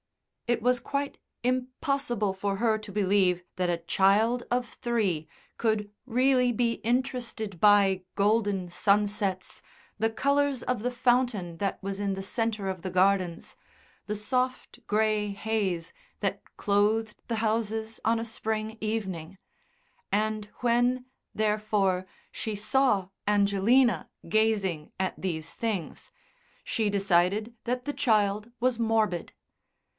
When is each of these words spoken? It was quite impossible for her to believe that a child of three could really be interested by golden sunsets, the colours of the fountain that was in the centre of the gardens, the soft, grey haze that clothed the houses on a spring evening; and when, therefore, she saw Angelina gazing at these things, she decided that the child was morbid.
It 0.47 0.61
was 0.63 0.79
quite 0.81 1.19
impossible 1.43 2.33
for 2.33 2.57
her 2.57 2.77
to 2.77 2.91
believe 2.91 3.43
that 3.55 3.69
a 3.69 3.77
child 3.77 4.43
of 4.51 4.67
three 4.67 5.27
could 5.57 5.91
really 6.05 6.51
be 6.51 6.73
interested 6.81 7.59
by 7.61 8.03
golden 8.15 8.67
sunsets, 8.67 9.61
the 9.99 10.09
colours 10.09 10.63
of 10.63 10.81
the 10.81 10.91
fountain 10.91 11.57
that 11.57 11.81
was 11.83 11.99
in 12.01 12.15
the 12.15 12.23
centre 12.23 12.67
of 12.67 12.81
the 12.81 12.89
gardens, 12.89 13.55
the 14.07 14.15
soft, 14.15 14.79
grey 14.87 15.29
haze 15.29 15.93
that 16.19 16.41
clothed 16.57 17.21
the 17.29 17.35
houses 17.37 17.99
on 18.03 18.19
a 18.19 18.25
spring 18.25 18.77
evening; 18.81 19.37
and 20.11 20.45
when, 20.61 21.05
therefore, 21.33 22.07
she 22.31 22.55
saw 22.55 23.07
Angelina 23.27 24.09
gazing 24.27 24.91
at 24.99 25.13
these 25.21 25.53
things, 25.53 26.09
she 26.63 26.89
decided 26.89 27.55
that 27.65 27.85
the 27.85 27.93
child 27.93 28.51
was 28.59 28.79
morbid. 28.79 29.31